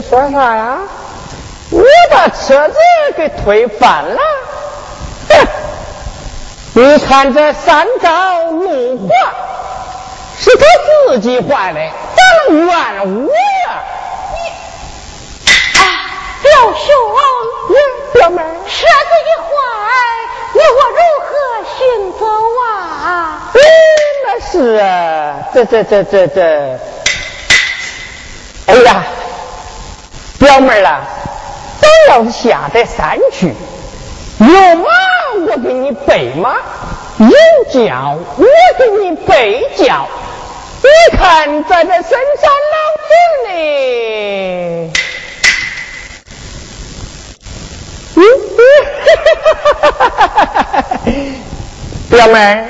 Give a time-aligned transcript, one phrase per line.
[0.00, 0.78] 说啥呀？
[1.70, 2.74] 我把车子
[3.16, 4.20] 给推翻了。
[5.28, 5.46] 哼！
[6.74, 9.14] 你看这三高路滑，
[10.38, 10.64] 是他
[11.08, 11.80] 自己坏的，
[12.14, 13.82] 咋能怨我呀？
[14.32, 14.36] 你，
[15.80, 15.82] 啊，
[16.42, 16.88] 表兄，
[18.12, 19.50] 表妹，车子一坏，
[20.52, 21.28] 你我如何
[21.76, 21.78] 行
[22.18, 22.24] 走
[22.62, 23.50] 啊？
[23.54, 23.58] 嗯，
[24.24, 24.86] 那是啊，
[25.52, 26.78] 这这这这这，
[28.68, 29.02] 哎呀！
[30.38, 31.00] 表妹儿啊，
[31.80, 33.52] 咱要是下得山去，
[34.38, 34.84] 有马
[35.48, 36.54] 我给你备马，
[37.18, 37.28] 有
[37.72, 38.44] 轿我
[38.78, 40.06] 给你备轿。
[40.80, 42.76] 你看在这深山老
[43.08, 44.92] 村里，
[48.14, 48.22] 嗯，
[49.48, 50.84] 哈哈哈哈哈！
[52.10, 52.64] 表妹儿，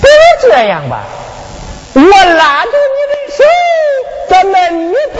[0.00, 1.04] 不如这样吧，
[1.94, 3.38] 我拉着你的手，
[4.28, 4.54] 咱们
[4.90, 5.16] 一同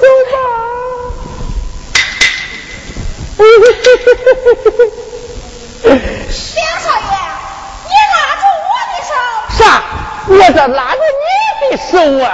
[0.00, 0.02] 走
[0.32, 0.34] 吧。
[5.84, 7.12] 梁少爷，
[7.84, 9.10] 你拉住我的手。
[9.58, 9.60] 啥？
[10.28, 11.26] 我这拉着你
[11.70, 11.92] 的手
[12.24, 12.28] 啊？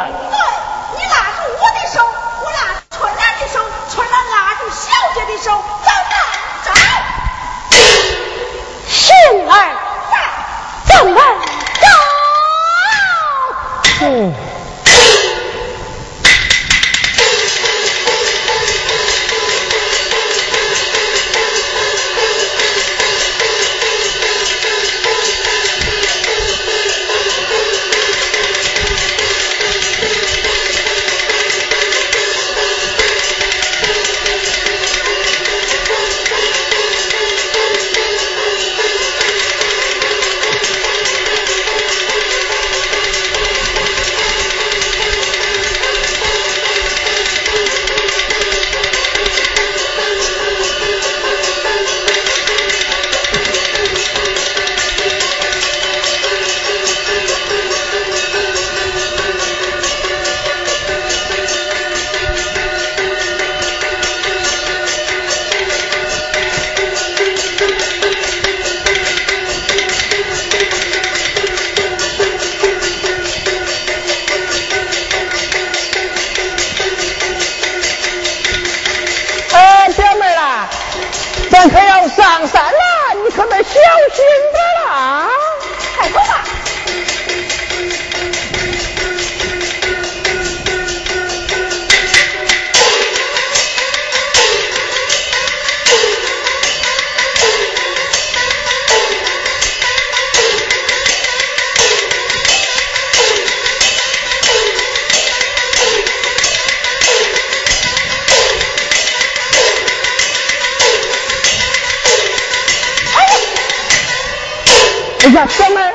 [115.24, 115.90] 哎呀，哥们儿！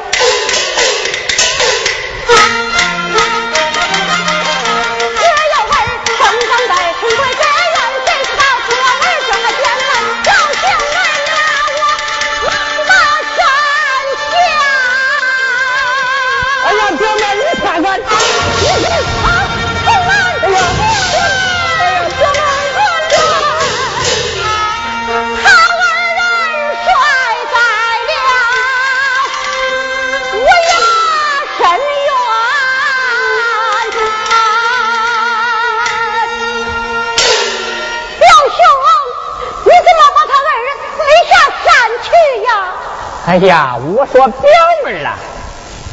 [43.30, 44.50] 哎呀，我说表
[44.84, 45.16] 妹啊，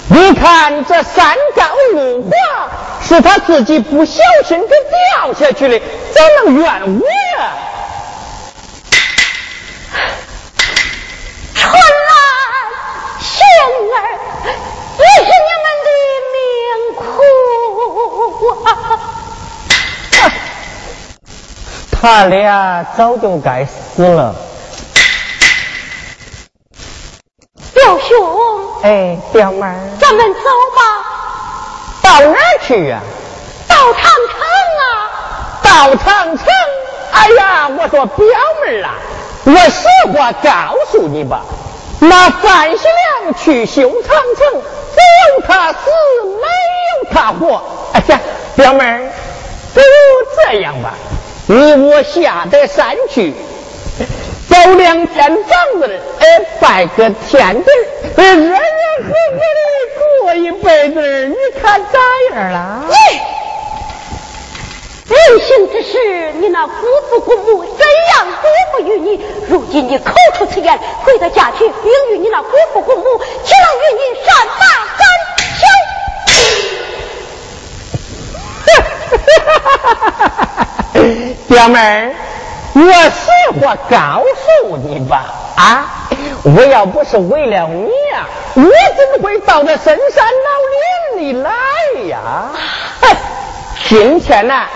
[0.08, 1.62] 你看这山高
[1.92, 2.30] 路滑，
[3.06, 4.74] 是他自己不小心给
[5.20, 5.78] 掉下去的，
[6.14, 7.52] 怎能怨我呀？
[11.54, 11.70] 春
[12.08, 12.16] 兰、
[13.20, 13.44] 杏
[13.92, 13.96] 儿，
[14.96, 15.88] 也是你们的
[16.32, 16.40] 命
[16.96, 17.04] 苦
[18.64, 18.66] 啊！
[22.00, 24.34] 他俩早就该死了。
[27.74, 30.40] 表兄，哎，表妹儿，咱们走
[30.76, 30.82] 吧。
[32.02, 33.00] 到哪儿去呀？
[33.66, 34.40] 到长城
[34.82, 34.92] 啊！
[35.62, 36.46] 到长城！
[37.12, 38.26] 哎呀，我说表
[38.64, 38.94] 妹儿啊，
[39.44, 41.42] 我实话告诉你吧，
[41.98, 42.84] 那范喜
[43.22, 44.62] 良去修长城，
[44.94, 45.00] 只
[45.34, 45.78] 有他死，
[46.24, 47.62] 没有他活。
[47.92, 48.20] 哎呀，
[48.54, 49.10] 表妹儿，
[49.74, 49.86] 不如
[50.44, 50.94] 这样吧，
[51.46, 53.34] 你我下得山去。
[54.56, 56.24] 找两间房子，哎，
[56.58, 57.70] 拜个天地，
[58.16, 58.56] 热热
[59.02, 59.60] 乎乎的
[60.22, 61.98] 过一辈子，你看咋
[62.30, 62.82] 样啦？
[65.08, 66.72] 人行之事，你那姑
[67.10, 69.22] 父姑母怎样嘱咐于你？
[69.46, 73.04] 如今你口出此言，回到家去禀与你那姑父姑母，
[73.44, 74.64] 岂能与你善马
[74.96, 75.06] 三
[80.96, 81.44] 秋？
[81.54, 82.14] 表妹儿。
[82.78, 85.24] 我实话告诉你吧，
[85.56, 86.08] 啊，
[86.42, 88.68] 我要不是为了你呀，我怎
[89.12, 91.50] 么会到这深山老林里来
[92.10, 92.50] 呀？
[93.88, 94.66] 今天呢，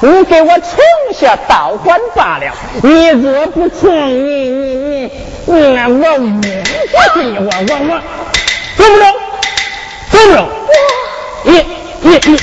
[0.00, 0.80] 你给我从
[1.12, 2.50] 下道观罢了。
[2.82, 5.10] 你若不从，你你
[5.44, 8.00] 你，那我我我你我我我，
[8.78, 9.12] 走不了，
[10.10, 10.48] 走不了。
[11.42, 11.66] 你
[12.00, 12.38] 你你，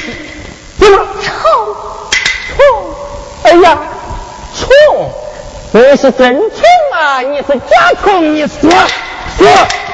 [5.78, 7.22] 你是真穷啊！
[7.22, 8.34] 你是假穷！
[8.34, 8.68] 你说
[9.38, 9.87] 说。